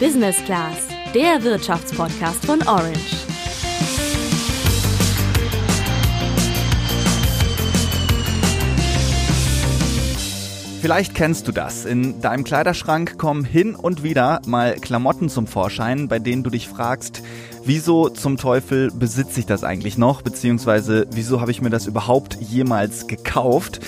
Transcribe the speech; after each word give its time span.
Business 0.00 0.36
Class, 0.44 0.88
der 1.14 1.42
Wirtschaftspodcast 1.42 2.44
von 2.44 2.60
Orange. 2.68 3.16
Vielleicht 10.82 11.14
kennst 11.14 11.48
du 11.48 11.52
das. 11.52 11.86
In 11.86 12.20
deinem 12.20 12.44
Kleiderschrank 12.44 13.16
kommen 13.16 13.44
hin 13.44 13.74
und 13.74 14.02
wieder 14.02 14.42
mal 14.46 14.74
Klamotten 14.74 15.30
zum 15.30 15.46
Vorschein, 15.46 16.08
bei 16.08 16.18
denen 16.18 16.42
du 16.42 16.50
dich 16.50 16.68
fragst, 16.68 17.22
wieso 17.64 18.10
zum 18.10 18.36
Teufel 18.36 18.90
besitze 18.90 19.40
ich 19.40 19.46
das 19.46 19.64
eigentlich 19.64 19.96
noch, 19.96 20.20
beziehungsweise 20.20 21.06
wieso 21.10 21.40
habe 21.40 21.50
ich 21.50 21.62
mir 21.62 21.70
das 21.70 21.86
überhaupt 21.86 22.34
jemals 22.40 23.06
gekauft? 23.06 23.80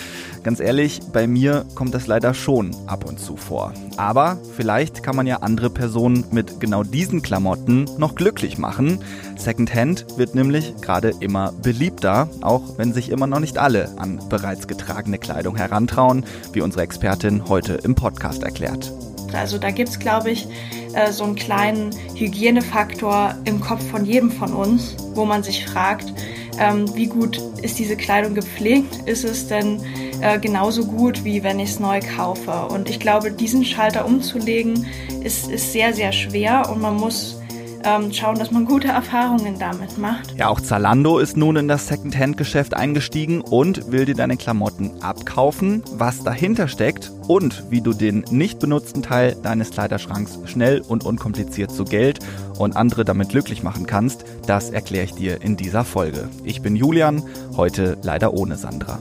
Ganz 0.49 0.61
ehrlich, 0.61 1.01
bei 1.13 1.27
mir 1.27 1.67
kommt 1.75 1.93
das 1.93 2.07
leider 2.07 2.33
schon 2.33 2.75
ab 2.87 3.05
und 3.05 3.21
zu 3.21 3.37
vor. 3.37 3.75
Aber 3.99 4.39
vielleicht 4.57 5.03
kann 5.03 5.15
man 5.15 5.27
ja 5.27 5.43
andere 5.43 5.69
Personen 5.69 6.25
mit 6.31 6.59
genau 6.59 6.85
diesen 6.85 7.21
Klamotten 7.21 7.85
noch 7.99 8.15
glücklich 8.15 8.57
machen. 8.57 9.05
Secondhand 9.37 10.07
wird 10.17 10.35
nämlich 10.35 10.75
gerade 10.81 11.13
immer 11.21 11.53
beliebter, 11.53 12.31
auch 12.41 12.79
wenn 12.79 12.95
sich 12.95 13.11
immer 13.11 13.27
noch 13.27 13.41
nicht 13.41 13.59
alle 13.59 13.91
an 13.99 14.21
bereits 14.31 14.67
getragene 14.67 15.19
Kleidung 15.19 15.55
herantrauen, 15.55 16.25
wie 16.55 16.63
unsere 16.63 16.83
Expertin 16.83 17.47
heute 17.51 17.75
im 17.75 17.95
Podcast 17.95 18.43
erklärt. 18.43 18.91
Also 19.35 19.59
da 19.59 19.71
gibt 19.71 19.91
es, 19.91 19.99
glaube 19.99 20.31
ich, 20.31 20.49
äh, 20.95 21.13
so 21.13 21.25
einen 21.25 21.35
kleinen 21.35 21.91
Hygienefaktor 22.15 23.35
im 23.45 23.61
Kopf 23.61 23.87
von 23.87 24.07
jedem 24.07 24.31
von 24.31 24.55
uns, 24.55 24.97
wo 25.13 25.27
man 25.27 25.43
sich 25.43 25.67
fragt, 25.67 26.11
ähm, 26.59 26.87
wie 26.97 27.07
gut 27.07 27.39
ist 27.63 27.79
diese 27.79 27.97
Kleidung 27.97 28.35
gepflegt? 28.35 29.07
Ist 29.07 29.25
es 29.25 29.47
denn 29.47 29.81
äh, 30.21 30.39
genauso 30.39 30.85
gut, 30.85 31.25
wie 31.25 31.43
wenn 31.43 31.59
ich 31.61 31.71
es 31.71 31.81
neu 31.81 32.01
kaufe? 32.01 32.67
Und 32.69 32.91
ich 32.91 33.01
glaube, 33.01 33.31
diesen 33.31 33.65
Schalter 33.65 34.07
umzulegen, 34.07 34.87
ist, 35.23 35.51
ist 35.51 35.73
sehr, 35.73 35.93
sehr 35.93 36.13
schwer 36.13 36.71
und 36.71 36.81
man 36.81 36.97
muss 36.97 37.39
ähm, 37.85 38.13
schauen, 38.13 38.39
dass 38.39 38.51
man 38.51 38.65
gute 38.65 38.89
Erfahrungen 38.89 39.59
damit 39.59 39.99
macht. 39.99 40.35
Ja, 40.37 40.49
auch 40.49 40.61
Zalando 40.61 41.19
ist 41.19 41.37
nun 41.37 41.57
in 41.57 41.69
das 41.69 41.89
Secondhand-Geschäft 41.89 42.75
eingestiegen 42.75 43.41
und 43.41 43.93
will 43.93 44.05
dir 44.05 44.15
deine 44.15 44.37
Klamotten 44.37 45.03
abkaufen. 45.03 45.83
Was 45.93 46.23
dahinter 46.23 46.69
steckt 46.69 47.13
und 47.29 47.65
wie 47.71 47.81
du 47.81 47.93
den 47.93 48.25
nicht 48.31 48.59
benutzten 48.59 49.03
Teil 49.03 49.37
deines 49.43 49.71
Kleiderschranks 49.71 50.39
schnell 50.47 50.81
und 50.81 51.05
unkompliziert 51.05 51.71
zu 51.71 51.85
Geld 51.85 52.19
und 52.59 52.77
andere 52.77 53.05
damit 53.05 53.29
glücklich 53.29 53.63
machen 53.63 53.87
kannst, 53.87 54.25
das 54.47 54.71
erkläre 54.71 55.05
ich 55.05 55.15
dir 55.15 55.43
in 55.43 55.57
dieser 55.57 55.85
Folge. 55.85 56.29
Ich 56.45 56.63
bin 56.63 56.77
Julian, 56.77 57.23
heute 57.57 57.99
leider 58.03 58.35
ohne 58.35 58.57
Sandra. 58.57 58.99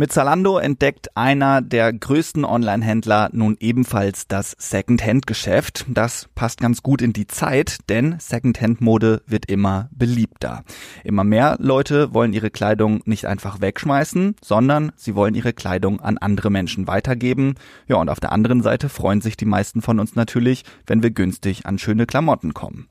Mit 0.00 0.12
Zalando 0.12 0.58
entdeckt 0.58 1.16
einer 1.16 1.60
der 1.60 1.92
größten 1.92 2.44
Online-Händler 2.44 3.30
nun 3.32 3.56
ebenfalls 3.58 4.28
das 4.28 4.54
Second-Hand-Geschäft. 4.56 5.86
Das 5.88 6.28
passt 6.36 6.60
ganz 6.60 6.84
gut 6.84 7.02
in 7.02 7.12
die 7.12 7.26
Zeit, 7.26 7.78
denn 7.88 8.14
Second-Hand-Mode 8.20 9.22
wird 9.26 9.46
immer 9.46 9.88
beliebter. 9.90 10.62
Immer 11.02 11.24
mehr 11.24 11.56
Leute 11.58 12.14
wollen 12.14 12.32
ihre 12.32 12.50
Kleidung 12.50 13.00
nicht 13.06 13.26
einfach 13.26 13.60
wegschmeißen, 13.60 14.36
sondern 14.40 14.92
sie 14.94 15.16
wollen 15.16 15.34
ihre 15.34 15.52
Kleidung 15.52 15.98
an 15.98 16.16
andere 16.16 16.50
Menschen 16.50 16.86
weitergeben. 16.86 17.56
Ja, 17.88 17.96
und 17.96 18.08
auf 18.08 18.20
der 18.20 18.30
anderen 18.30 18.62
Seite 18.62 18.88
freuen 18.88 19.20
sich 19.20 19.36
die 19.36 19.46
meisten 19.46 19.82
von 19.82 19.98
uns 19.98 20.14
natürlich, 20.14 20.62
wenn 20.86 21.02
wir 21.02 21.10
günstig 21.10 21.66
an 21.66 21.76
schöne 21.76 22.06
Klamotten 22.06 22.54
kommen. 22.54 22.86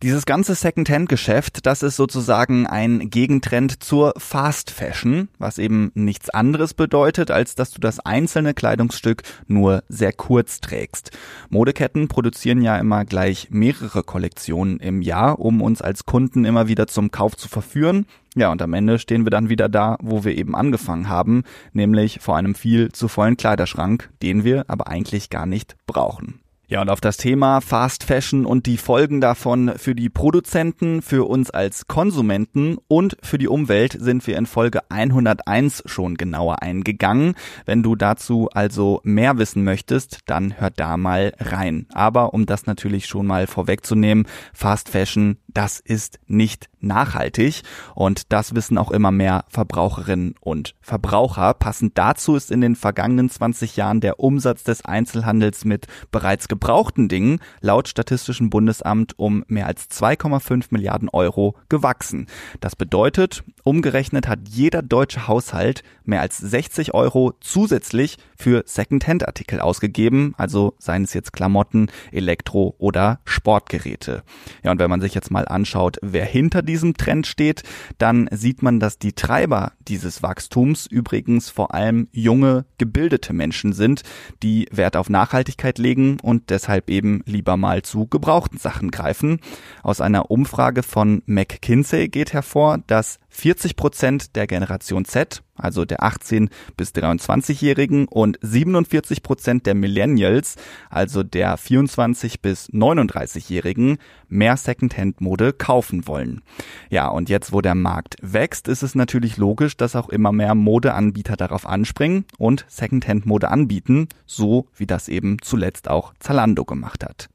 Dieses 0.00 0.26
ganze 0.26 0.54
Second-Hand-Geschäft, 0.54 1.66
das 1.66 1.82
ist 1.82 1.96
sozusagen 1.96 2.68
ein 2.68 3.10
Gegentrend 3.10 3.82
zur 3.82 4.14
Fast 4.16 4.70
Fashion, 4.70 5.28
was 5.38 5.58
eben 5.58 5.90
nichts 5.94 6.30
anderes 6.30 6.72
bedeutet, 6.72 7.32
als 7.32 7.56
dass 7.56 7.72
du 7.72 7.80
das 7.80 7.98
einzelne 7.98 8.54
Kleidungsstück 8.54 9.24
nur 9.48 9.82
sehr 9.88 10.12
kurz 10.12 10.60
trägst. 10.60 11.10
Modeketten 11.50 12.06
produzieren 12.06 12.62
ja 12.62 12.78
immer 12.78 13.04
gleich 13.04 13.48
mehrere 13.50 14.04
Kollektionen 14.04 14.78
im 14.78 15.02
Jahr, 15.02 15.40
um 15.40 15.60
uns 15.60 15.82
als 15.82 16.06
Kunden 16.06 16.44
immer 16.44 16.68
wieder 16.68 16.86
zum 16.86 17.10
Kauf 17.10 17.36
zu 17.36 17.48
verführen. 17.48 18.06
Ja, 18.36 18.52
und 18.52 18.62
am 18.62 18.74
Ende 18.74 19.00
stehen 19.00 19.26
wir 19.26 19.30
dann 19.30 19.48
wieder 19.48 19.68
da, 19.68 19.96
wo 20.00 20.22
wir 20.22 20.38
eben 20.38 20.54
angefangen 20.54 21.08
haben, 21.08 21.42
nämlich 21.72 22.20
vor 22.20 22.36
einem 22.36 22.54
viel 22.54 22.92
zu 22.92 23.08
vollen 23.08 23.36
Kleiderschrank, 23.36 24.10
den 24.22 24.44
wir 24.44 24.64
aber 24.68 24.86
eigentlich 24.86 25.28
gar 25.28 25.46
nicht 25.46 25.74
brauchen. 25.88 26.38
Ja, 26.70 26.82
und 26.82 26.90
auf 26.90 27.00
das 27.00 27.16
Thema 27.16 27.62
Fast 27.62 28.04
Fashion 28.04 28.44
und 28.44 28.66
die 28.66 28.76
Folgen 28.76 29.22
davon 29.22 29.72
für 29.78 29.94
die 29.94 30.10
Produzenten, 30.10 31.00
für 31.00 31.26
uns 31.26 31.50
als 31.50 31.88
Konsumenten 31.88 32.76
und 32.88 33.16
für 33.22 33.38
die 33.38 33.48
Umwelt 33.48 33.96
sind 33.98 34.26
wir 34.26 34.36
in 34.36 34.44
Folge 34.44 34.82
101 34.90 35.84
schon 35.86 36.16
genauer 36.16 36.60
eingegangen. 36.60 37.36
Wenn 37.64 37.82
du 37.82 37.96
dazu 37.96 38.50
also 38.52 39.00
mehr 39.02 39.38
wissen 39.38 39.64
möchtest, 39.64 40.18
dann 40.26 40.60
hör 40.60 40.68
da 40.68 40.98
mal 40.98 41.32
rein. 41.38 41.86
Aber 41.94 42.34
um 42.34 42.44
das 42.44 42.66
natürlich 42.66 43.06
schon 43.06 43.26
mal 43.26 43.46
vorwegzunehmen, 43.46 44.26
Fast 44.52 44.90
Fashion, 44.90 45.38
das 45.48 45.80
ist 45.80 46.20
nicht 46.26 46.68
nachhaltig 46.80 47.62
und 47.94 48.32
das 48.32 48.54
wissen 48.54 48.78
auch 48.78 48.90
immer 48.90 49.10
mehr 49.10 49.44
Verbraucherinnen 49.48 50.34
und 50.40 50.74
Verbraucher. 50.80 51.54
Passend 51.54 51.96
dazu 51.98 52.36
ist 52.36 52.50
in 52.50 52.60
den 52.60 52.76
vergangenen 52.76 53.30
20 53.30 53.76
Jahren 53.76 54.00
der 54.00 54.20
Umsatz 54.20 54.64
des 54.64 54.84
Einzelhandels 54.84 55.64
mit 55.64 55.86
bereits 56.10 56.48
gebrauchten 56.48 57.08
Dingen 57.08 57.40
laut 57.60 57.88
Statistischem 57.88 58.50
Bundesamt 58.50 59.18
um 59.18 59.44
mehr 59.48 59.66
als 59.66 59.90
2,5 59.90 60.66
Milliarden 60.70 61.08
Euro 61.08 61.54
gewachsen. 61.68 62.26
Das 62.60 62.76
bedeutet, 62.76 63.44
umgerechnet 63.64 64.28
hat 64.28 64.40
jeder 64.48 64.82
deutsche 64.82 65.28
Haushalt 65.28 65.82
mehr 66.04 66.20
als 66.20 66.38
60 66.38 66.94
Euro 66.94 67.34
zusätzlich 67.40 68.16
für 68.38 68.62
Second-Hand-Artikel 68.66 69.60
ausgegeben, 69.60 70.34
also 70.38 70.74
seien 70.78 71.02
es 71.02 71.12
jetzt 71.12 71.32
Klamotten, 71.32 71.90
Elektro- 72.12 72.74
oder 72.78 73.20
Sportgeräte. 73.24 74.22
Ja, 74.62 74.70
und 74.70 74.78
wenn 74.78 74.90
man 74.90 75.00
sich 75.00 75.14
jetzt 75.14 75.30
mal 75.30 75.46
anschaut, 75.48 75.98
wer 76.02 76.24
hinter 76.24 76.62
diesem 76.62 76.94
Trend 76.94 77.26
steht, 77.26 77.64
dann 77.98 78.28
sieht 78.30 78.62
man, 78.62 78.78
dass 78.80 78.98
die 78.98 79.12
Treiber 79.12 79.72
dieses 79.80 80.22
Wachstums 80.22 80.86
übrigens 80.86 81.50
vor 81.50 81.74
allem 81.74 82.08
junge, 82.12 82.64
gebildete 82.78 83.32
Menschen 83.32 83.72
sind, 83.72 84.02
die 84.42 84.68
Wert 84.70 84.96
auf 84.96 85.10
Nachhaltigkeit 85.10 85.78
legen 85.78 86.18
und 86.22 86.50
deshalb 86.50 86.90
eben 86.90 87.22
lieber 87.26 87.56
mal 87.56 87.82
zu 87.82 88.06
gebrauchten 88.06 88.58
Sachen 88.58 88.90
greifen. 88.90 89.40
Aus 89.82 90.00
einer 90.00 90.30
Umfrage 90.30 90.82
von 90.82 91.22
McKinsey 91.26 92.08
geht 92.08 92.32
hervor, 92.32 92.78
dass 92.86 93.18
40 93.30 93.76
Prozent 93.76 94.36
der 94.36 94.46
Generation 94.46 95.04
Z, 95.04 95.42
also 95.58 95.84
der 95.84 96.02
18 96.02 96.48
bis 96.76 96.92
23-Jährigen 96.92 98.06
und 98.08 98.38
47 98.42 99.22
Prozent 99.22 99.66
der 99.66 99.74
Millennials, 99.74 100.56
also 100.90 101.22
der 101.22 101.56
24 101.56 102.40
bis 102.40 102.68
39-Jährigen, 102.70 103.98
mehr 104.28 104.56
Secondhand-Mode 104.56 105.52
kaufen 105.52 106.06
wollen. 106.06 106.42
Ja, 106.90 107.08
und 107.08 107.28
jetzt, 107.28 107.52
wo 107.52 107.60
der 107.60 107.74
Markt 107.74 108.16
wächst, 108.20 108.68
ist 108.68 108.82
es 108.82 108.94
natürlich 108.94 109.36
logisch, 109.36 109.76
dass 109.76 109.96
auch 109.96 110.08
immer 110.08 110.32
mehr 110.32 110.54
Modeanbieter 110.54 111.36
darauf 111.36 111.66
anspringen 111.66 112.24
und 112.38 112.64
Secondhand-Mode 112.68 113.50
anbieten, 113.50 114.08
so 114.26 114.66
wie 114.76 114.86
das 114.86 115.08
eben 115.08 115.38
zuletzt 115.42 115.88
auch 115.88 116.12
Zalando 116.18 116.64
gemacht 116.64 117.04
hat. 117.04 117.28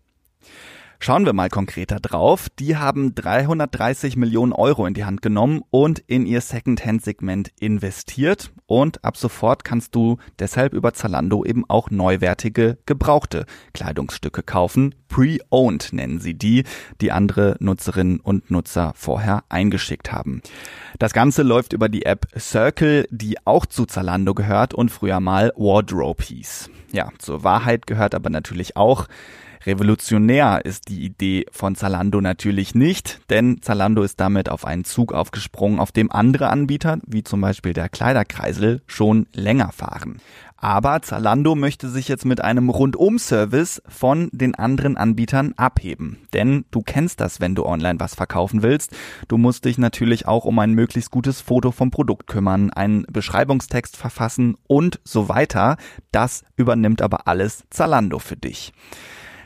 Schauen 1.03 1.25
wir 1.25 1.33
mal 1.33 1.49
konkreter 1.49 1.99
drauf. 1.99 2.47
Die 2.59 2.77
haben 2.77 3.13
330 3.13 4.15
Millionen 4.15 4.53
Euro 4.53 4.85
in 4.85 4.93
die 4.93 5.03
Hand 5.03 5.21
genommen 5.21 5.61
und 5.69 5.99
in 5.99 6.25
ihr 6.25 6.39
Secondhand-Segment 6.39 7.51
investiert. 7.59 8.53
Und 8.67 9.03
ab 9.03 9.17
sofort 9.17 9.65
kannst 9.65 9.95
du 9.95 10.15
deshalb 10.39 10.73
über 10.73 10.93
Zalando 10.93 11.43
eben 11.43 11.69
auch 11.69 11.89
neuwertige, 11.91 12.77
gebrauchte 12.85 13.45
Kleidungsstücke 13.73 14.43
kaufen. 14.43 14.95
Pre-owned 15.09 15.91
nennen 15.91 16.21
sie 16.21 16.35
die, 16.35 16.63
die 17.01 17.11
andere 17.11 17.57
Nutzerinnen 17.59 18.21
und 18.21 18.49
Nutzer 18.49 18.93
vorher 18.95 19.43
eingeschickt 19.49 20.13
haben. 20.13 20.41
Das 20.99 21.11
Ganze 21.11 21.43
läuft 21.43 21.73
über 21.73 21.89
die 21.89 22.05
App 22.05 22.27
Circle, 22.39 23.09
die 23.11 23.45
auch 23.45 23.65
zu 23.65 23.85
Zalando 23.85 24.33
gehört 24.33 24.73
und 24.73 24.89
früher 24.89 25.19
mal 25.19 25.51
Wardrobe 25.57 26.23
hieß. 26.23 26.69
Ja, 26.93 27.09
zur 27.17 27.43
Wahrheit 27.43 27.87
gehört 27.87 28.15
aber 28.15 28.29
natürlich 28.29 28.77
auch, 28.77 29.09
Revolutionär 29.65 30.65
ist 30.65 30.89
die 30.89 31.05
Idee 31.05 31.45
von 31.51 31.75
Zalando 31.75 32.19
natürlich 32.19 32.75
nicht, 32.75 33.21
denn 33.29 33.61
Zalando 33.61 34.03
ist 34.03 34.19
damit 34.19 34.49
auf 34.49 34.65
einen 34.65 34.83
Zug 34.83 35.13
aufgesprungen, 35.13 35.79
auf 35.79 35.91
dem 35.91 36.11
andere 36.11 36.49
Anbieter, 36.49 36.99
wie 37.07 37.23
zum 37.23 37.39
Beispiel 37.39 37.73
der 37.73 37.87
Kleiderkreisel, 37.87 38.81
schon 38.87 39.27
länger 39.33 39.71
fahren. 39.71 40.17
Aber 40.57 41.01
Zalando 41.01 41.55
möchte 41.55 41.89
sich 41.89 42.07
jetzt 42.07 42.23
mit 42.23 42.41
einem 42.41 42.69
Rundum-Service 42.69 43.81
von 43.87 44.29
den 44.31 44.55
anderen 44.55 44.95
Anbietern 44.95 45.53
abheben. 45.57 46.19
Denn 46.31 46.63
du 46.71 46.81
kennst 46.81 47.19
das, 47.19 47.41
wenn 47.41 47.53
du 47.53 47.65
online 47.65 47.99
was 47.99 48.15
verkaufen 48.15 48.63
willst. 48.63 48.95
Du 49.27 49.37
musst 49.37 49.65
dich 49.65 49.77
natürlich 49.77 50.25
auch 50.25 50.45
um 50.45 50.57
ein 50.59 50.71
möglichst 50.71 51.11
gutes 51.11 51.41
Foto 51.41 51.71
vom 51.71 51.91
Produkt 51.91 52.27
kümmern, 52.27 52.69
einen 52.69 53.05
Beschreibungstext 53.11 53.97
verfassen 53.97 54.55
und 54.65 55.01
so 55.03 55.27
weiter. 55.27 55.75
Das 56.13 56.45
übernimmt 56.55 57.01
aber 57.01 57.27
alles 57.27 57.65
Zalando 57.69 58.19
für 58.19 58.37
dich. 58.37 58.71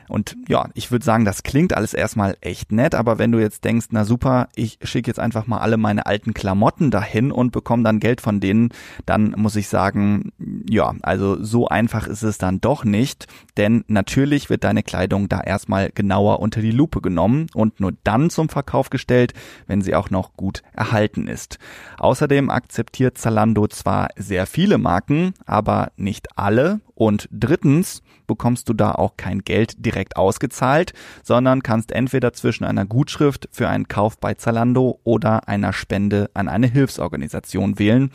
Und 0.07 0.38
ja, 0.48 0.69
ich 0.74 0.92
würde 0.92 1.06
sagen, 1.06 1.25
das 1.25 1.44
klingt 1.44 1.74
alles 1.74 1.94
erstmal 1.94 2.38
echt 2.42 2.71
nett, 2.71 2.95
aber 2.95 3.18
wenn 3.19 3.31
du 3.31 3.39
jetzt 3.39 3.63
denkst, 3.63 3.88
na 3.92 4.06
super, 4.06 4.50
ich 4.56 4.80
schicke 4.83 5.09
jetzt 5.09 5.19
einfach 5.19 5.48
mal 5.48 5.59
alle 5.59 5.77
meine 5.77 6.06
alten 6.06 6.33
Klamotten 6.33 6.92
dahin 6.92 7.31
und 7.31 7.51
bekomme 7.51 7.83
dann 7.83 8.00
Geld 8.00 8.21
von 8.21 8.39
denen, 8.39 8.69
dann 9.06 9.33
muss 9.38 9.56
ich 9.56 9.68
sagen, 9.68 10.31
ja, 10.69 10.94
also 11.01 11.44
so 11.44 11.68
einfach 11.68 12.07
ist 12.07 12.24
es 12.24 12.38
dann 12.38 12.62
doch 12.62 12.86
nicht, 12.86 13.27
denn 13.57 13.83
natürlich 13.88 14.50
wird 14.50 14.63
deine 14.63 14.83
Kleidung 14.83 15.30
da 15.30 15.42
erstmal 15.42 15.92
genauer 15.92 16.39
unter 16.39 16.62
die 16.62 16.71
Lupe 16.71 17.01
genommen 17.01 17.48
und 17.54 17.80
nur 17.80 17.94
dann 18.04 18.30
zum 18.30 18.50
Verkauf 18.50 18.89
gestellt, 18.89 19.33
wenn 19.68 19.81
sie 19.81 19.95
auch 19.95 20.09
noch 20.09 20.33
gut 20.33 20.62
erhalten 20.74 21.27
ist. 21.27 21.59
Außerdem 21.98 22.50
akzeptiert 22.50 23.18
Zalando 23.18 23.68
zwar 23.68 24.09
sehr 24.15 24.45
viele 24.45 24.77
Marken, 24.77 25.33
aber 25.45 25.92
nicht 25.98 26.38
alle 26.38 26.80
und 26.95 27.30
drittens 27.31 28.01
bekommst 28.25 28.69
du 28.69 28.74
da 28.74 28.92
auch 28.92 29.18
kein 29.18 29.44
Geld 29.44 29.86
direkt 29.86 29.96
ausgezahlt, 30.15 30.94
sondern 31.23 31.63
kannst 31.63 31.91
entweder 31.91 32.33
zwischen 32.33 32.63
einer 32.63 32.85
Gutschrift 32.85 33.49
für 33.51 33.67
einen 33.69 33.88
Kauf 33.88 34.19
bei 34.19 34.33
Zalando 34.35 34.99
oder 35.03 35.47
einer 35.47 35.73
Spende 35.73 36.29
an 36.33 36.47
eine 36.47 36.67
Hilfsorganisation 36.67 37.79
wählen. 37.79 38.11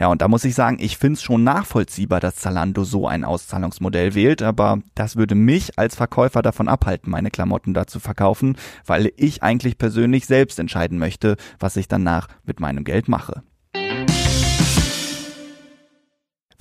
Ja, 0.00 0.08
und 0.08 0.20
da 0.20 0.28
muss 0.28 0.44
ich 0.44 0.54
sagen, 0.54 0.78
ich 0.80 0.98
finde 0.98 1.14
es 1.14 1.22
schon 1.22 1.44
nachvollziehbar, 1.44 2.18
dass 2.18 2.36
Zalando 2.36 2.82
so 2.82 3.06
ein 3.06 3.24
Auszahlungsmodell 3.24 4.14
wählt, 4.14 4.42
aber 4.42 4.80
das 4.94 5.16
würde 5.16 5.34
mich 5.34 5.78
als 5.78 5.94
Verkäufer 5.94 6.42
davon 6.42 6.68
abhalten, 6.68 7.10
meine 7.10 7.30
Klamotten 7.30 7.72
da 7.72 7.86
zu 7.86 8.00
verkaufen, 8.00 8.56
weil 8.84 9.12
ich 9.16 9.42
eigentlich 9.42 9.78
persönlich 9.78 10.26
selbst 10.26 10.58
entscheiden 10.58 10.98
möchte, 10.98 11.36
was 11.60 11.76
ich 11.76 11.86
danach 11.86 12.28
mit 12.44 12.58
meinem 12.58 12.84
Geld 12.84 13.08
mache. 13.08 13.42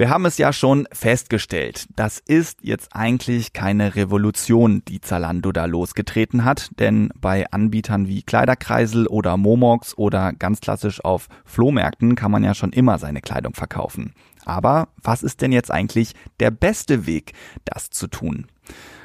Wir 0.02 0.10
haben 0.10 0.26
es 0.26 0.40
ja 0.40 0.52
schon 0.52 0.88
festgestellt. 0.92 1.86
Das 1.96 2.18
ist 2.18 2.64
jetzt 2.64 2.96
eigentlich 2.96 3.54
keine 3.54 3.96
Revolution, 3.96 4.82
die 4.88 5.00
Zalando 5.00 5.52
da 5.52 5.66
losgetreten 5.66 6.44
hat, 6.44 6.72
denn 6.80 7.12
bei 7.16 7.46
Anbietern 7.52 8.08
wie 8.08 8.24
Kleiderkreisel 8.24 9.06
oder 9.06 9.38
Momox 9.38 9.96
oder 9.96 10.34
ganz 10.34 10.60
klassisch 10.60 11.06
auf 11.06 11.28
Flohmärkten 11.46 12.16
kann 12.16 12.32
man 12.32 12.44
ja 12.44 12.56
schon 12.56 12.74
immer 12.74 12.98
seine 12.98 13.22
Kleidung 13.22 13.54
verkaufen. 13.54 14.16
Aber 14.44 14.88
was 15.04 15.22
ist 15.22 15.40
denn 15.44 15.52
jetzt 15.52 15.70
eigentlich 15.70 16.16
der 16.40 16.50
beste 16.50 17.06
Weg, 17.06 17.34
das 17.64 17.92
zu 17.92 18.08
tun? 18.08 18.48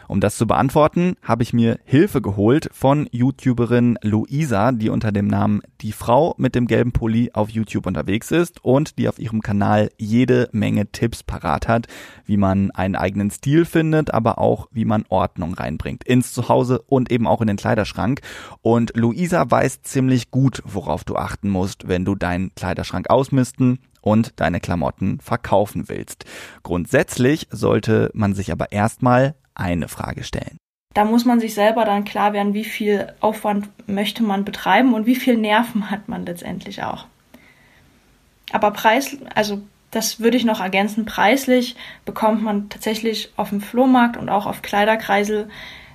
Um 0.09 0.21
das 0.21 0.37
zu 0.37 0.47
beantworten, 0.47 1.17
habe 1.23 1.43
ich 1.43 1.53
mir 1.53 1.79
Hilfe 1.85 2.23
geholt 2.23 2.69
von 2.73 3.09
YouTuberin 3.11 3.99
Luisa, 4.03 4.73
die 4.73 4.89
unter 4.89 5.13
dem 5.13 5.27
Namen 5.27 5.63
Die 5.81 5.93
Frau 5.93 6.35
mit 6.39 6.55
dem 6.55 6.67
gelben 6.67 6.93
Pulli 6.93 7.31
auf 7.33 7.51
YouTube 7.51 7.87
unterwegs 7.87 8.31
ist 8.31 8.65
und 8.65 8.99
die 8.99 9.09
auf 9.09 9.19
ihrem 9.19 9.43
Kanal 9.43 9.91
jede 9.99 10.49
Menge 10.53 10.87
Tipps 10.93 11.23
parat 11.23 11.69
hat, 11.69 11.87
wie 12.25 12.37
man 12.37 12.71
einen 12.71 12.97
eigenen 12.97 13.31
Stil 13.31 13.65
findet, 13.65 14.15
aber 14.15 14.39
auch 14.39 14.69
wie 14.71 14.85
man 14.85 15.05
Ordnung 15.09 15.55
reinbringt 15.55 16.05
ins 16.05 16.33
Zuhause 16.33 16.83
und 16.87 17.11
eben 17.11 17.27
auch 17.27 17.41
in 17.41 17.49
den 17.49 17.57
Kleiderschrank. 17.57 18.21
Und 18.63 18.97
Luisa 18.97 19.51
weiß 19.51 19.83
ziemlich 19.83 20.31
gut, 20.31 20.63
worauf 20.65 21.05
du 21.05 21.17
achten 21.17 21.51
musst, 21.51 21.89
wenn 21.89 22.05
du 22.05 22.15
deinen 22.15 22.55
Kleiderschrank 22.55 23.11
ausmisten 23.11 23.81
und 24.01 24.39
deine 24.41 24.61
Klamotten 24.61 25.19
verkaufen 25.21 25.89
willst. 25.89 26.27
Grundsätzlich 26.63 27.49
sollte 27.51 28.11
man 28.15 28.35
sich 28.35 28.53
aber 28.53 28.71
erstmal 28.71 29.35
eine 29.57 29.89
Frage 29.97 30.25
stellen. 30.25 30.59
Da 30.95 31.05
muss 31.05 31.25
man 31.25 31.41
sich 31.41 31.55
selber 31.55 31.85
dann 31.85 32.05
klar 32.05 32.33
werden, 32.33 32.55
wie 32.55 32.65
viel 32.65 33.13
Aufwand 33.21 33.69
möchte 33.87 34.23
man 34.23 34.45
betreiben 34.45 34.95
und 34.95 35.07
wie 35.07 35.17
viel 35.17 35.37
Nerven 35.37 35.91
hat 35.91 36.09
man 36.09 36.25
letztendlich 36.25 36.83
auch. 36.83 37.07
Aber 38.53 38.71
Preis, 38.71 39.17
also 39.35 39.61
das 39.91 40.21
würde 40.21 40.37
ich 40.37 40.45
noch 40.45 40.61
ergänzen, 40.61 41.05
preislich 41.05 41.77
bekommt 42.05 42.43
man 42.43 42.69
tatsächlich 42.69 43.33
auf 43.37 43.51
dem 43.51 43.61
Flohmarkt 43.61 44.17
und 44.17 44.29
auch 44.29 44.47
auf 44.47 44.63
Kleiderkreisel, 44.63 45.49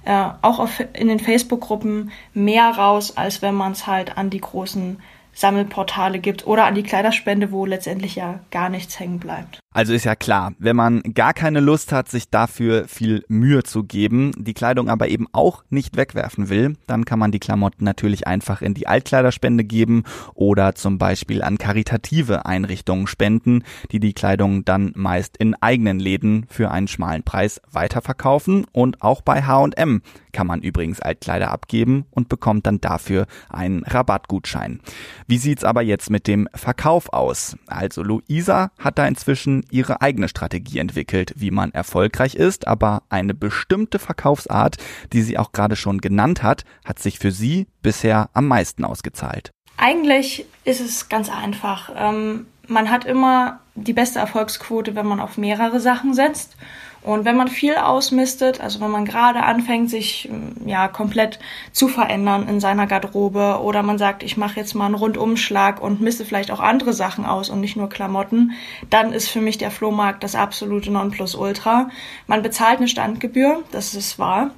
äh, 0.05 0.29
auch 0.41 0.59
auf, 0.59 0.83
in 0.93 1.07
den 1.07 1.19
Facebook-Gruppen 1.19 2.11
mehr 2.33 2.69
raus, 2.69 3.17
als 3.17 3.41
wenn 3.41 3.55
man 3.55 3.71
es 3.71 3.87
halt 3.87 4.17
an 4.17 4.29
die 4.29 4.41
großen 4.41 5.01
Sammelportale 5.33 6.19
gibt 6.19 6.45
oder 6.45 6.65
an 6.65 6.75
die 6.75 6.83
Kleiderspende, 6.83 7.51
wo 7.51 7.65
letztendlich 7.65 8.15
ja 8.15 8.39
gar 8.51 8.69
nichts 8.69 8.99
hängen 8.99 9.19
bleibt. 9.19 9.60
Also 9.73 9.93
ist 9.93 10.03
ja 10.03 10.15
klar, 10.15 10.53
wenn 10.59 10.75
man 10.75 11.01
gar 11.13 11.33
keine 11.33 11.61
Lust 11.61 11.93
hat, 11.93 12.09
sich 12.09 12.29
dafür 12.29 12.89
viel 12.89 13.23
Mühe 13.29 13.63
zu 13.63 13.85
geben, 13.85 14.33
die 14.37 14.53
Kleidung 14.53 14.89
aber 14.89 15.07
eben 15.07 15.27
auch 15.31 15.63
nicht 15.69 15.95
wegwerfen 15.95 16.49
will, 16.49 16.75
dann 16.87 17.05
kann 17.05 17.19
man 17.19 17.31
die 17.31 17.39
Klamotten 17.39 17.85
natürlich 17.85 18.27
einfach 18.27 18.61
in 18.61 18.73
die 18.73 18.87
Altkleiderspende 18.87 19.63
geben 19.63 20.03
oder 20.33 20.75
zum 20.75 20.97
Beispiel 20.97 21.41
an 21.41 21.57
karitative 21.57 22.45
Einrichtungen 22.45 23.07
spenden, 23.07 23.63
die 23.93 24.01
die 24.01 24.11
Kleidung 24.11 24.65
dann 24.65 24.91
meist 24.93 25.37
in 25.37 25.55
eigenen 25.55 26.01
Läden 26.01 26.47
für 26.49 26.69
einen 26.69 26.89
schmalen 26.89 27.23
Preis 27.23 27.61
weiterverkaufen 27.71 28.65
und 28.73 29.01
auch 29.01 29.21
bei 29.21 29.41
H&M 29.43 30.01
kann 30.33 30.47
man 30.47 30.61
übrigens 30.61 30.99
Altkleider 30.99 31.51
abgeben 31.51 32.05
und 32.11 32.29
bekommt 32.29 32.65
dann 32.65 32.81
dafür 32.81 33.25
einen 33.49 33.83
Rabattgutschein. 33.83 34.81
Wie 35.27 35.37
sieht's 35.37 35.63
aber 35.63 35.81
jetzt 35.81 36.09
mit 36.09 36.27
dem 36.27 36.47
Verkauf 36.53 37.13
aus? 37.13 37.57
Also 37.67 38.03
Luisa 38.03 38.71
hat 38.77 38.97
da 38.97 39.07
inzwischen 39.07 39.60
ihre 39.69 40.01
eigene 40.01 40.27
Strategie 40.27 40.79
entwickelt, 40.79 41.33
wie 41.35 41.51
man 41.51 41.71
erfolgreich 41.71 42.35
ist, 42.35 42.67
aber 42.67 43.03
eine 43.09 43.33
bestimmte 43.33 43.99
Verkaufsart, 43.99 44.77
die 45.13 45.21
sie 45.21 45.37
auch 45.37 45.51
gerade 45.51 45.75
schon 45.75 45.99
genannt 45.99 46.43
hat, 46.43 46.63
hat 46.85 46.99
sich 46.99 47.19
für 47.19 47.31
sie 47.31 47.67
bisher 47.81 48.29
am 48.33 48.47
meisten 48.47 48.85
ausgezahlt. 48.85 49.51
Eigentlich 49.77 50.45
ist 50.63 50.79
es 50.79 51.09
ganz 51.09 51.29
einfach. 51.29 51.91
Ähm, 51.95 52.45
man 52.67 52.89
hat 52.89 53.05
immer 53.05 53.59
die 53.75 53.93
beste 53.93 54.19
Erfolgsquote, 54.19 54.95
wenn 54.95 55.07
man 55.07 55.19
auf 55.19 55.37
mehrere 55.37 55.79
Sachen 55.79 56.13
setzt. 56.13 56.55
Und 57.03 57.25
wenn 57.25 57.35
man 57.35 57.47
viel 57.47 57.75
ausmistet, 57.75 58.61
also 58.61 58.79
wenn 58.79 58.91
man 58.91 59.05
gerade 59.05 59.43
anfängt, 59.43 59.89
sich 59.89 60.29
mm, 60.31 60.67
ja 60.67 60.87
komplett 60.87 61.39
zu 61.71 61.87
verändern 61.87 62.47
in 62.47 62.59
seiner 62.59 62.85
Garderobe 62.85 63.59
oder 63.61 63.81
man 63.81 63.97
sagt, 63.97 64.21
ich 64.21 64.37
mache 64.37 64.59
jetzt 64.59 64.75
mal 64.75 64.85
einen 64.85 64.95
Rundumschlag 64.95 65.81
und 65.81 66.01
miste 66.01 66.25
vielleicht 66.25 66.51
auch 66.51 66.59
andere 66.59 66.93
Sachen 66.93 67.25
aus 67.25 67.49
und 67.49 67.59
nicht 67.59 67.75
nur 67.75 67.89
Klamotten, 67.89 68.51
dann 68.89 69.13
ist 69.13 69.29
für 69.29 69.41
mich 69.41 69.57
der 69.57 69.71
Flohmarkt 69.71 70.23
das 70.23 70.35
absolute 70.35 70.91
Nonplusultra. 70.91 71.89
Man 72.27 72.43
bezahlt 72.43 72.77
eine 72.77 72.87
Standgebühr, 72.87 73.63
das 73.71 73.95
ist 73.95 74.19
wahr. 74.19 74.51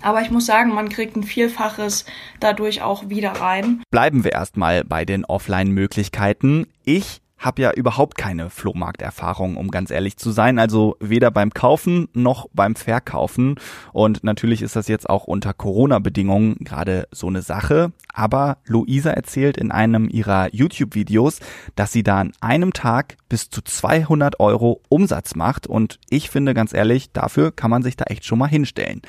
Aber 0.00 0.22
ich 0.22 0.30
muss 0.30 0.46
sagen, 0.46 0.74
man 0.74 0.90
kriegt 0.90 1.16
ein 1.16 1.24
Vielfaches 1.24 2.04
dadurch 2.38 2.82
auch 2.82 3.08
wieder 3.08 3.32
rein. 3.32 3.82
Bleiben 3.90 4.22
wir 4.22 4.32
erstmal 4.32 4.84
bei 4.84 5.04
den 5.04 5.24
Offline-Möglichkeiten. 5.24 6.66
Ich 6.84 7.20
habe 7.38 7.62
ja 7.62 7.72
überhaupt 7.72 8.18
keine 8.18 8.50
Flohmarkterfahrung, 8.50 9.56
um 9.56 9.70
ganz 9.70 9.90
ehrlich 9.90 10.16
zu 10.16 10.30
sein. 10.30 10.58
Also 10.58 10.96
weder 11.00 11.30
beim 11.30 11.50
Kaufen 11.50 12.08
noch 12.12 12.48
beim 12.52 12.74
Verkaufen. 12.74 13.54
Und 13.92 14.24
natürlich 14.24 14.62
ist 14.62 14.76
das 14.76 14.88
jetzt 14.88 15.08
auch 15.08 15.24
unter 15.24 15.54
Corona-Bedingungen 15.54 16.56
gerade 16.60 17.06
so 17.12 17.28
eine 17.28 17.42
Sache. 17.42 17.92
Aber 18.12 18.58
Luisa 18.66 19.10
erzählt 19.10 19.56
in 19.56 19.70
einem 19.70 20.08
ihrer 20.08 20.52
YouTube-Videos, 20.52 21.38
dass 21.76 21.92
sie 21.92 22.02
da 22.02 22.18
an 22.18 22.32
einem 22.40 22.72
Tag 22.72 23.16
bis 23.28 23.50
zu 23.50 23.62
200 23.62 24.40
Euro 24.40 24.80
Umsatz 24.88 25.36
macht. 25.36 25.66
Und 25.66 26.00
ich 26.10 26.30
finde 26.30 26.54
ganz 26.54 26.74
ehrlich, 26.74 27.12
dafür 27.12 27.52
kann 27.52 27.70
man 27.70 27.82
sich 27.82 27.96
da 27.96 28.06
echt 28.06 28.24
schon 28.24 28.38
mal 28.38 28.48
hinstellen. 28.48 29.02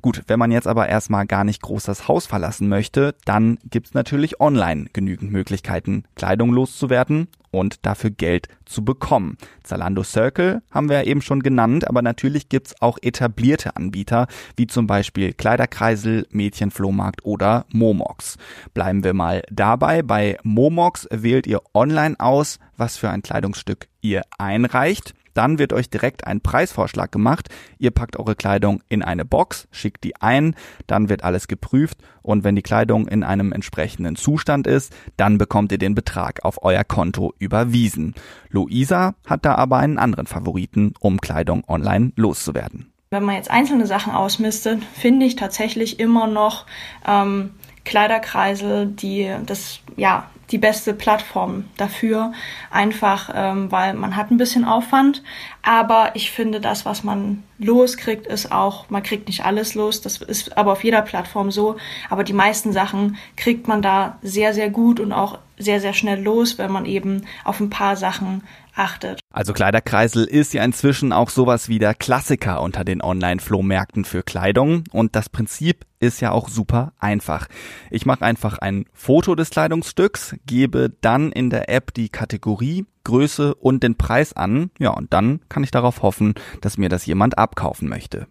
Gut, 0.00 0.22
wenn 0.28 0.38
man 0.38 0.52
jetzt 0.52 0.68
aber 0.68 0.88
erstmal 0.88 1.26
gar 1.26 1.42
nicht 1.42 1.62
groß 1.62 1.84
das 1.84 2.06
Haus 2.06 2.26
verlassen 2.26 2.68
möchte, 2.68 3.14
dann 3.24 3.58
gibt's 3.68 3.94
natürlich 3.94 4.40
online 4.40 4.86
genügend 4.92 5.32
Möglichkeiten, 5.32 6.04
Kleidung 6.14 6.52
loszuwerden 6.52 7.28
und 7.52 7.86
dafür 7.86 8.10
Geld 8.10 8.48
zu 8.64 8.84
bekommen. 8.84 9.36
Zalando 9.62 10.02
Circle 10.02 10.62
haben 10.72 10.88
wir 10.88 10.96
ja 10.96 11.02
eben 11.04 11.22
schon 11.22 11.42
genannt, 11.42 11.88
aber 11.88 12.02
natürlich 12.02 12.48
gibt's 12.48 12.74
auch 12.80 12.98
etablierte 13.00 13.76
Anbieter, 13.76 14.26
wie 14.56 14.66
zum 14.66 14.88
Beispiel 14.88 15.32
Kleiderkreisel, 15.32 16.26
Mädchenflohmarkt 16.30 17.24
oder 17.24 17.66
Momox. 17.72 18.38
Bleiben 18.74 19.04
wir 19.04 19.14
mal 19.14 19.42
dabei. 19.50 20.02
Bei 20.02 20.38
Momox 20.42 21.06
wählt 21.10 21.46
ihr 21.46 21.60
online 21.74 22.18
aus, 22.18 22.58
was 22.76 22.96
für 22.96 23.10
ein 23.10 23.22
Kleidungsstück 23.22 23.86
ihr 24.00 24.22
einreicht. 24.38 25.14
Dann 25.34 25.58
wird 25.58 25.72
euch 25.72 25.90
direkt 25.90 26.26
ein 26.26 26.40
Preisvorschlag 26.40 27.10
gemacht. 27.10 27.48
Ihr 27.78 27.90
packt 27.90 28.18
eure 28.18 28.34
Kleidung 28.34 28.82
in 28.88 29.02
eine 29.02 29.24
Box, 29.24 29.68
schickt 29.70 30.04
die 30.04 30.16
ein, 30.16 30.54
dann 30.86 31.08
wird 31.08 31.24
alles 31.24 31.48
geprüft 31.48 31.98
und 32.22 32.44
wenn 32.44 32.56
die 32.56 32.62
Kleidung 32.62 33.08
in 33.08 33.24
einem 33.24 33.52
entsprechenden 33.52 34.16
Zustand 34.16 34.66
ist, 34.66 34.94
dann 35.16 35.38
bekommt 35.38 35.72
ihr 35.72 35.78
den 35.78 35.94
Betrag 35.94 36.44
auf 36.44 36.62
euer 36.62 36.84
Konto 36.84 37.34
überwiesen. 37.38 38.14
Luisa 38.50 39.14
hat 39.26 39.44
da 39.44 39.56
aber 39.56 39.78
einen 39.78 39.98
anderen 39.98 40.26
Favoriten, 40.26 40.94
um 41.00 41.20
Kleidung 41.20 41.64
online 41.68 42.12
loszuwerden. 42.16 42.92
Wenn 43.10 43.24
man 43.24 43.34
jetzt 43.34 43.50
einzelne 43.50 43.86
Sachen 43.86 44.14
ausmistet, 44.14 44.82
finde 44.94 45.26
ich 45.26 45.36
tatsächlich 45.36 46.00
immer 46.00 46.26
noch 46.26 46.64
ähm, 47.06 47.50
Kleiderkreisel, 47.84 48.86
die 48.86 49.30
das 49.44 49.80
ja 49.96 50.30
die 50.52 50.58
beste 50.58 50.94
Plattform 50.94 51.64
dafür, 51.76 52.32
einfach 52.70 53.30
ähm, 53.34 53.72
weil 53.72 53.94
man 53.94 54.16
hat 54.16 54.30
ein 54.30 54.36
bisschen 54.36 54.64
Aufwand, 54.64 55.22
aber 55.62 56.10
ich 56.14 56.30
finde, 56.30 56.60
das, 56.60 56.84
was 56.84 57.02
man 57.02 57.42
loskriegt, 57.62 58.26
ist 58.26 58.52
auch, 58.52 58.90
man 58.90 59.02
kriegt 59.02 59.28
nicht 59.28 59.44
alles 59.44 59.74
los, 59.74 60.00
das 60.00 60.18
ist 60.18 60.56
aber 60.56 60.72
auf 60.72 60.84
jeder 60.84 61.02
Plattform 61.02 61.50
so, 61.50 61.76
aber 62.10 62.24
die 62.24 62.32
meisten 62.32 62.72
Sachen 62.72 63.16
kriegt 63.36 63.68
man 63.68 63.82
da 63.82 64.18
sehr, 64.22 64.54
sehr 64.54 64.70
gut 64.70 65.00
und 65.00 65.12
auch 65.12 65.38
sehr, 65.58 65.80
sehr 65.80 65.94
schnell 65.94 66.20
los, 66.22 66.58
wenn 66.58 66.72
man 66.72 66.86
eben 66.86 67.22
auf 67.44 67.60
ein 67.60 67.70
paar 67.70 67.96
Sachen 67.96 68.42
achtet. 68.74 69.20
Also 69.30 69.52
Kleiderkreisel 69.52 70.24
ist 70.24 70.54
ja 70.54 70.64
inzwischen 70.64 71.12
auch 71.12 71.30
sowas 71.30 71.68
wie 71.68 71.78
der 71.78 71.94
Klassiker 71.94 72.62
unter 72.62 72.84
den 72.84 73.02
Online-Flohmärkten 73.02 74.04
für 74.04 74.22
Kleidung 74.22 74.84
und 74.92 75.14
das 75.14 75.28
Prinzip 75.28 75.84
ist 76.00 76.20
ja 76.20 76.32
auch 76.32 76.48
super 76.48 76.92
einfach. 76.98 77.48
Ich 77.90 78.06
mache 78.06 78.24
einfach 78.24 78.58
ein 78.58 78.86
Foto 78.92 79.34
des 79.34 79.50
Kleidungsstücks, 79.50 80.36
gebe 80.46 80.90
dann 81.00 81.32
in 81.32 81.50
der 81.50 81.68
App 81.68 81.94
die 81.94 82.08
Kategorie, 82.08 82.86
Größe 83.04 83.54
und 83.54 83.82
den 83.82 83.96
Preis 83.96 84.32
an, 84.32 84.70
ja, 84.78 84.90
und 84.90 85.12
dann 85.12 85.40
kann 85.48 85.64
ich 85.64 85.70
darauf 85.70 86.02
hoffen, 86.02 86.34
dass 86.60 86.78
mir 86.78 86.88
das 86.88 87.06
jemand 87.06 87.38
abkaufen 87.38 87.88
möchte. 87.88 88.26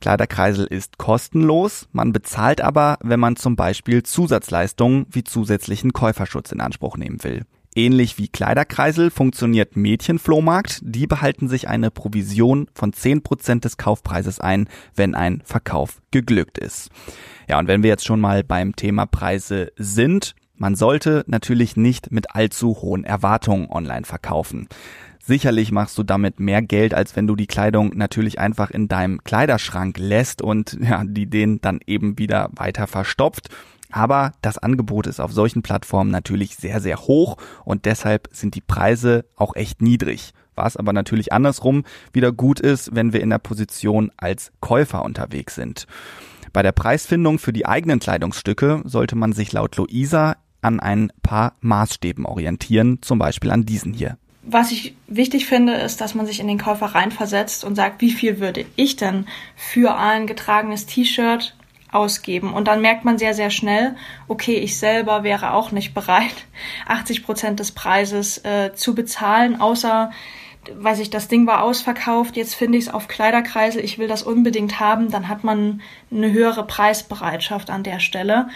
Kleiderkreisel 0.00 0.66
ist 0.66 0.98
kostenlos, 0.98 1.88
man 1.92 2.12
bezahlt 2.12 2.60
aber, 2.60 2.98
wenn 3.02 3.20
man 3.20 3.36
zum 3.36 3.56
Beispiel 3.56 4.02
Zusatzleistungen 4.02 5.06
wie 5.10 5.24
zusätzlichen 5.24 5.92
Käuferschutz 5.92 6.52
in 6.52 6.60
Anspruch 6.60 6.96
nehmen 6.96 7.22
will. 7.24 7.42
Ähnlich 7.74 8.18
wie 8.18 8.28
Kleiderkreisel 8.28 9.10
funktioniert 9.10 9.76
Mädchenflohmarkt. 9.76 10.80
Die 10.82 11.06
behalten 11.06 11.48
sich 11.48 11.68
eine 11.68 11.90
Provision 11.90 12.66
von 12.74 12.92
10% 12.92 13.60
des 13.60 13.78
Kaufpreises 13.78 14.40
ein, 14.40 14.68
wenn 14.94 15.14
ein 15.14 15.40
Verkauf 15.44 16.02
geglückt 16.10 16.58
ist. 16.58 16.90
Ja, 17.48 17.58
und 17.58 17.68
wenn 17.68 17.82
wir 17.82 17.88
jetzt 17.88 18.04
schon 18.04 18.20
mal 18.20 18.44
beim 18.44 18.76
Thema 18.76 19.06
Preise 19.06 19.72
sind, 19.76 20.34
man 20.62 20.76
sollte 20.76 21.24
natürlich 21.26 21.76
nicht 21.76 22.12
mit 22.12 22.36
allzu 22.36 22.76
hohen 22.80 23.02
Erwartungen 23.02 23.68
online 23.68 24.04
verkaufen. 24.04 24.68
Sicherlich 25.20 25.72
machst 25.72 25.98
du 25.98 26.04
damit 26.04 26.38
mehr 26.38 26.62
Geld, 26.62 26.94
als 26.94 27.16
wenn 27.16 27.26
du 27.26 27.34
die 27.34 27.48
Kleidung 27.48 27.90
natürlich 27.96 28.38
einfach 28.38 28.70
in 28.70 28.86
deinem 28.86 29.24
Kleiderschrank 29.24 29.98
lässt 29.98 30.40
und 30.40 30.78
ja, 30.80 31.02
die 31.04 31.26
den 31.26 31.60
dann 31.60 31.80
eben 31.84 32.16
wieder 32.16 32.48
weiter 32.54 32.86
verstopft. 32.86 33.48
Aber 33.90 34.34
das 34.40 34.56
Angebot 34.56 35.08
ist 35.08 35.18
auf 35.18 35.32
solchen 35.32 35.62
Plattformen 35.62 36.12
natürlich 36.12 36.54
sehr, 36.54 36.80
sehr 36.80 36.98
hoch 36.98 37.38
und 37.64 37.84
deshalb 37.84 38.28
sind 38.30 38.54
die 38.54 38.60
Preise 38.60 39.24
auch 39.34 39.56
echt 39.56 39.82
niedrig. 39.82 40.32
Was 40.54 40.76
aber 40.76 40.92
natürlich 40.92 41.32
andersrum 41.32 41.82
wieder 42.12 42.30
gut 42.30 42.60
ist, 42.60 42.94
wenn 42.94 43.12
wir 43.12 43.20
in 43.20 43.30
der 43.30 43.38
Position 43.38 44.12
als 44.16 44.52
Käufer 44.60 45.04
unterwegs 45.04 45.56
sind. 45.56 45.88
Bei 46.52 46.62
der 46.62 46.72
Preisfindung 46.72 47.38
für 47.38 47.52
die 47.52 47.64
eigenen 47.64 47.98
Kleidungsstücke 47.98 48.82
sollte 48.84 49.16
man 49.16 49.32
sich 49.32 49.52
laut 49.52 49.76
Luisa 49.76 50.36
an 50.62 50.80
ein 50.80 51.12
paar 51.22 51.54
Maßstäben 51.60 52.24
orientieren, 52.24 52.98
zum 53.02 53.18
Beispiel 53.18 53.50
an 53.50 53.66
diesen 53.66 53.92
hier. 53.92 54.16
Was 54.44 54.72
ich 54.72 54.96
wichtig 55.06 55.46
finde, 55.46 55.74
ist, 55.74 56.00
dass 56.00 56.14
man 56.14 56.26
sich 56.26 56.40
in 56.40 56.48
den 56.48 56.58
Käufer 56.58 56.86
reinversetzt 56.86 57.64
und 57.64 57.76
sagt, 57.76 58.00
wie 58.00 58.10
viel 58.10 58.40
würde 58.40 58.64
ich 58.74 58.96
denn 58.96 59.26
für 59.54 59.96
ein 59.96 60.26
getragenes 60.26 60.86
T-Shirt 60.86 61.54
ausgeben. 61.92 62.52
Und 62.52 62.66
dann 62.66 62.80
merkt 62.80 63.04
man 63.04 63.18
sehr, 63.18 63.34
sehr 63.34 63.50
schnell, 63.50 63.94
okay, 64.26 64.56
ich 64.56 64.78
selber 64.78 65.22
wäre 65.22 65.52
auch 65.52 65.70
nicht 65.70 65.94
bereit, 65.94 66.46
80 66.88 67.24
Prozent 67.24 67.60
des 67.60 67.70
Preises 67.72 68.38
äh, 68.38 68.72
zu 68.74 68.94
bezahlen, 68.94 69.60
außer, 69.60 70.10
weiß 70.74 70.98
ich, 71.00 71.10
das 71.10 71.28
Ding 71.28 71.46
war 71.46 71.62
ausverkauft, 71.62 72.36
jetzt 72.36 72.54
finde 72.54 72.78
ich 72.78 72.86
es 72.86 72.92
auf 72.92 73.08
Kleiderkreisel, 73.08 73.84
ich 73.84 73.98
will 73.98 74.08
das 74.08 74.22
unbedingt 74.22 74.80
haben, 74.80 75.10
dann 75.10 75.28
hat 75.28 75.44
man 75.44 75.82
eine 76.10 76.32
höhere 76.32 76.66
Preisbereitschaft 76.66 77.70
an 77.70 77.82
der 77.82 78.00
Stelle. 78.00 78.48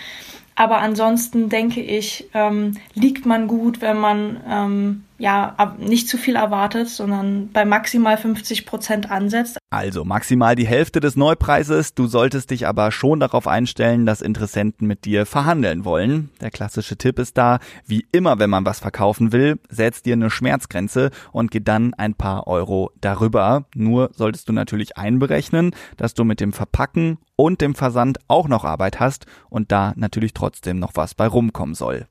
Aber 0.56 0.78
ansonsten 0.78 1.48
denke 1.50 1.80
ich, 1.82 2.28
ähm, 2.34 2.78
liegt 2.94 3.26
man 3.26 3.46
gut, 3.46 3.82
wenn 3.82 3.98
man 3.98 4.40
ähm, 4.48 5.04
ja 5.18 5.76
nicht 5.78 6.08
zu 6.08 6.18
viel 6.18 6.36
erwartet, 6.36 6.88
sondern 6.88 7.50
bei 7.52 7.64
maximal 7.64 8.16
50 8.16 8.66
Prozent 8.66 9.10
ansetzt. 9.10 9.58
Also 9.70 10.04
maximal 10.04 10.54
die 10.54 10.66
Hälfte 10.66 11.00
des 11.00 11.16
Neupreises. 11.16 11.94
Du 11.94 12.06
solltest 12.06 12.50
dich 12.50 12.66
aber 12.66 12.92
schon 12.92 13.20
darauf 13.20 13.46
einstellen, 13.46 14.06
dass 14.06 14.22
Interessenten 14.22 14.86
mit 14.86 15.04
dir 15.04 15.26
verhandeln 15.26 15.84
wollen. 15.84 16.30
Der 16.40 16.50
klassische 16.50 16.96
Tipp 16.96 17.18
ist 17.18 17.38
da, 17.38 17.58
wie 17.86 18.06
immer, 18.12 18.38
wenn 18.38 18.50
man 18.50 18.64
was 18.64 18.80
verkaufen 18.80 19.32
will, 19.32 19.58
setz 19.68 20.02
dir 20.02 20.14
eine 20.14 20.30
Schmerzgrenze 20.30 21.10
und 21.32 21.50
geh 21.50 21.60
dann 21.60 21.94
ein 21.94 22.14
paar 22.14 22.46
Euro 22.46 22.90
darüber. 23.00 23.64
Nur 23.74 24.10
solltest 24.14 24.48
du 24.48 24.52
natürlich 24.52 24.96
einberechnen, 24.96 25.74
dass 25.96 26.14
du 26.14 26.24
mit 26.24 26.40
dem 26.40 26.52
Verpacken 26.52 27.18
und 27.36 27.60
dem 27.60 27.74
Versand 27.74 28.18
auch 28.28 28.48
noch 28.48 28.64
Arbeit 28.64 29.00
hast 29.00 29.26
und 29.50 29.72
da 29.72 29.92
natürlich 29.96 30.32
trotzdem 30.32 30.78
noch 30.78 30.92
was 30.94 31.14
bei 31.14 31.26
rumkommen 31.26 31.74
soll. 31.74 32.06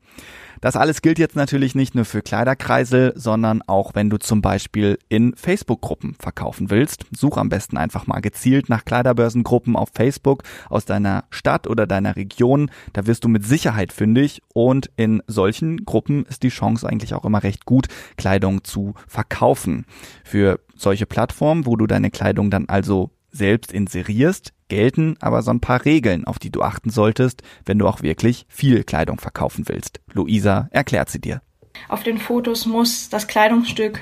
Das 0.62 0.75
alles 0.75 1.01
gilt 1.01 1.19
jetzt 1.19 1.35
natürlich 1.35 1.75
nicht 1.75 1.95
nur 1.95 2.05
für 2.05 2.21
Kleiderkreisel, 2.21 3.13
sondern 3.15 3.62
auch 3.67 3.95
wenn 3.95 4.09
du 4.09 4.17
zum 4.17 4.41
Beispiel 4.41 4.97
in 5.09 5.35
Facebook-Gruppen 5.35 6.15
verkaufen 6.19 6.69
willst. 6.69 7.05
Such 7.15 7.38
am 7.38 7.50
besten 7.50 7.77
einfach 7.77 8.07
mal 8.07 8.21
gezielt 8.21 8.69
nach 8.69 8.85
Kleiderbörsengruppen 8.85 9.75
auf 9.75 9.89
Facebook 9.93 10.43
aus 10.69 10.85
deiner 10.85 11.25
Stadt 11.29 11.67
oder 11.67 11.88
deiner 11.88 12.15
Region. 12.15 12.71
Da 12.93 13.07
wirst 13.07 13.24
du 13.24 13.29
mit 13.29 13.45
Sicherheit 13.45 13.93
fündig 13.93 14.41
und 14.53 14.89
in 14.95 15.21
solchen 15.27 15.85
Gruppen 15.85 16.25
ist 16.25 16.43
die 16.43 16.50
Chance 16.50 16.88
eigentlich 16.88 17.13
auch 17.13 17.25
immer 17.25 17.43
recht 17.43 17.65
gut, 17.65 17.88
Kleidung 18.17 18.63
zu 18.63 18.93
verkaufen. 19.07 19.85
Für 20.24 20.59
solche 20.75 21.05
Plattformen, 21.05 21.65
wo 21.65 21.75
du 21.75 21.88
deine 21.88 22.12
Kleidung 22.12 22.50
dann 22.50 22.67
also 22.67 23.12
selbst 23.35 23.71
inserierst, 23.71 24.53
gelten 24.67 25.17
aber 25.19 25.41
so 25.41 25.51
ein 25.51 25.59
paar 25.59 25.85
Regeln, 25.85 26.25
auf 26.25 26.39
die 26.39 26.51
du 26.51 26.61
achten 26.61 26.89
solltest, 26.89 27.41
wenn 27.65 27.79
du 27.79 27.87
auch 27.87 28.01
wirklich 28.01 28.45
viel 28.47 28.83
Kleidung 28.83 29.19
verkaufen 29.19 29.65
willst. 29.67 29.99
Luisa 30.13 30.69
erklärt 30.71 31.09
sie 31.09 31.21
dir. 31.21 31.41
Auf 31.89 32.03
den 32.03 32.17
Fotos 32.17 32.65
muss 32.65 33.09
das 33.09 33.27
Kleidungsstück 33.27 34.01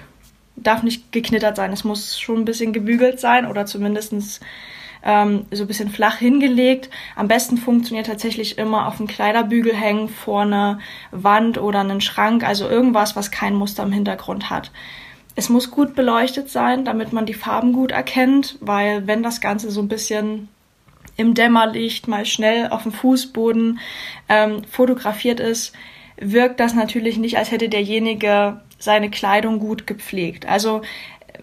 darf 0.56 0.84
nicht 0.84 1.12
geknittert 1.12 1.56
sein. 1.56 1.72
Es 1.72 1.84
muss 1.84 2.20
schon 2.20 2.40
ein 2.40 2.46
bisschen 2.46 2.74
gebügelt 2.74 3.20
sein 3.20 3.46
oder 3.46 3.66
zumindestens 3.66 4.40
ähm, 5.04 5.46
so 5.52 5.64
ein 5.64 5.68
bisschen 5.68 5.90
flach 5.90 6.18
hingelegt. 6.18 6.90
Am 7.16 7.28
besten 7.28 7.58
funktioniert 7.58 8.08
tatsächlich 8.08 8.58
immer 8.58 8.88
auf 8.88 8.98
dem 8.98 9.08
Kleiderbügel 9.08 9.74
hängen, 9.74 10.10
vor 10.10 10.44
einer 10.44 10.80
Wand 11.12 11.58
oder 11.58 11.80
einen 11.80 12.02
Schrank, 12.02 12.44
also 12.44 12.70
irgendwas, 12.70 13.16
was 13.16 13.32
kein 13.32 13.56
Muster 13.56 13.84
im 13.84 13.92
Hintergrund 13.92 14.50
hat. 14.50 14.72
Es 15.36 15.50
muss 15.50 15.72
gut 15.72 15.96
beleuchtet 15.96 16.50
sein, 16.50 16.86
damit 16.86 17.12
man 17.12 17.26
die 17.26 17.34
Farben 17.34 17.74
gut 17.74 17.92
erkennt, 17.92 18.58
weil 18.62 19.08
wenn 19.08 19.24
das 19.24 19.42
Ganze 19.42 19.72
so 19.72 19.82
ein 19.82 19.88
bisschen 19.88 20.50
im 21.18 21.34
Dämmerlicht 21.34 22.08
mal 22.08 22.26
schnell 22.26 22.70
auf 22.70 22.84
dem 22.84 22.92
Fußboden 22.92 23.80
ähm, 24.30 24.64
fotografiert 24.66 25.40
ist, 25.40 25.74
wirkt 26.18 26.60
das 26.60 26.74
natürlich 26.74 27.18
nicht, 27.18 27.38
als 27.38 27.52
hätte 27.52 27.70
derjenige 27.70 28.62
seine 28.78 29.10
Kleidung 29.10 29.60
gut 29.60 29.88
gepflegt. 29.88 30.46
Also 30.46 30.82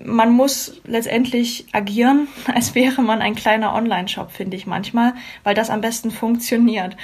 man 0.02 0.32
muss 0.32 0.80
letztendlich 0.84 1.66
agieren, 1.72 2.28
als 2.54 2.74
wäre 2.74 3.02
man 3.02 3.20
ein 3.20 3.34
kleiner 3.34 3.74
Online-Shop, 3.74 4.30
finde 4.30 4.56
ich 4.56 4.66
manchmal, 4.66 5.14
weil 5.44 5.54
das 5.54 5.70
am 5.70 5.80
besten 5.80 6.10
funktioniert. 6.10 6.96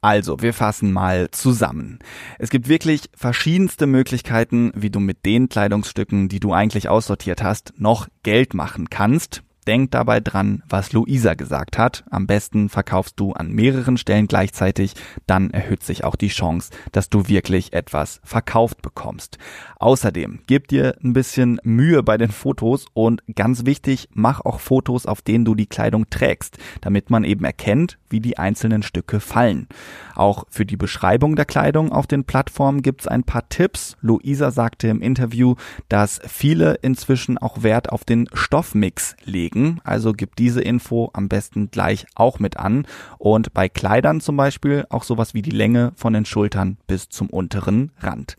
Also, 0.00 0.40
wir 0.40 0.54
fassen 0.54 0.92
mal 0.92 1.28
zusammen. 1.32 1.98
Es 2.38 2.50
gibt 2.50 2.68
wirklich 2.68 3.10
verschiedenste 3.14 3.86
Möglichkeiten, 3.86 4.70
wie 4.76 4.90
du 4.90 5.00
mit 5.00 5.26
den 5.26 5.48
Kleidungsstücken, 5.48 6.28
die 6.28 6.38
du 6.38 6.52
eigentlich 6.52 6.88
aussortiert 6.88 7.42
hast, 7.42 7.72
noch 7.78 8.06
Geld 8.22 8.54
machen 8.54 8.90
kannst. 8.90 9.42
Denk 9.68 9.90
dabei 9.90 10.20
dran, 10.20 10.62
was 10.66 10.94
Luisa 10.94 11.34
gesagt 11.34 11.76
hat. 11.76 12.02
Am 12.08 12.26
besten 12.26 12.70
verkaufst 12.70 13.20
du 13.20 13.34
an 13.34 13.52
mehreren 13.52 13.98
Stellen 13.98 14.26
gleichzeitig, 14.26 14.94
dann 15.26 15.50
erhöht 15.50 15.82
sich 15.82 16.04
auch 16.04 16.16
die 16.16 16.28
Chance, 16.28 16.70
dass 16.92 17.10
du 17.10 17.28
wirklich 17.28 17.74
etwas 17.74 18.22
verkauft 18.24 18.80
bekommst. 18.80 19.36
Außerdem 19.78 20.40
gib 20.46 20.68
dir 20.68 20.96
ein 21.04 21.12
bisschen 21.12 21.60
Mühe 21.64 22.02
bei 22.02 22.16
den 22.16 22.30
Fotos 22.30 22.86
und 22.94 23.22
ganz 23.36 23.66
wichtig, 23.66 24.08
mach 24.14 24.40
auch 24.40 24.58
Fotos, 24.58 25.04
auf 25.04 25.20
denen 25.20 25.44
du 25.44 25.54
die 25.54 25.66
Kleidung 25.66 26.08
trägst, 26.08 26.56
damit 26.80 27.10
man 27.10 27.24
eben 27.24 27.44
erkennt, 27.44 27.98
wie 28.08 28.20
die 28.20 28.38
einzelnen 28.38 28.82
Stücke 28.82 29.20
fallen. 29.20 29.68
Auch 30.14 30.44
für 30.48 30.64
die 30.64 30.78
Beschreibung 30.78 31.36
der 31.36 31.44
Kleidung 31.44 31.92
auf 31.92 32.06
den 32.06 32.24
Plattformen 32.24 32.80
gibt's 32.80 33.06
ein 33.06 33.22
paar 33.22 33.50
Tipps. 33.50 33.98
Luisa 34.00 34.50
sagte 34.50 34.88
im 34.88 35.02
Interview, 35.02 35.56
dass 35.90 36.20
viele 36.26 36.76
inzwischen 36.80 37.36
auch 37.36 37.62
Wert 37.62 37.92
auf 37.92 38.04
den 38.04 38.30
Stoffmix 38.32 39.14
legen. 39.24 39.57
Also 39.84 40.12
gib 40.12 40.36
diese 40.36 40.60
Info 40.60 41.10
am 41.12 41.28
besten 41.28 41.70
gleich 41.70 42.06
auch 42.14 42.38
mit 42.38 42.56
an. 42.56 42.86
Und 43.18 43.52
bei 43.54 43.68
Kleidern 43.68 44.20
zum 44.20 44.36
Beispiel 44.36 44.86
auch 44.90 45.04
sowas 45.04 45.34
wie 45.34 45.42
die 45.42 45.50
Länge 45.50 45.92
von 45.96 46.12
den 46.12 46.24
Schultern 46.24 46.78
bis 46.86 47.08
zum 47.08 47.28
unteren 47.30 47.92
Rand. 48.00 48.36